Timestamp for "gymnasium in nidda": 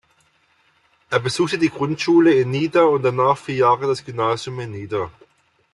4.03-5.11